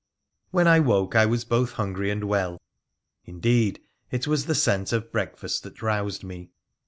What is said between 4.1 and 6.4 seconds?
was the scent of breakfast that roused